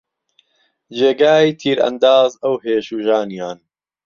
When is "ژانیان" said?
3.07-3.57